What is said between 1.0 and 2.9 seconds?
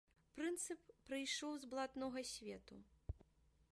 прыйшоў з блатнога свету.